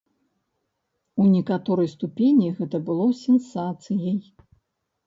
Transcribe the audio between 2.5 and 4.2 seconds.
гэта было сенсацыяй.